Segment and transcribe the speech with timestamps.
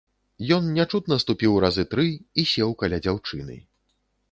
[0.55, 2.07] Ён нячутна ступіў разы тры
[2.39, 3.63] і сеў каля дзяўчыны.